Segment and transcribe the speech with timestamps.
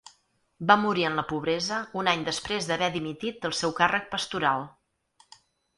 [0.71, 4.69] Va morir en la pobresa un any després d'haver dimitit del seu càrrec pastoral.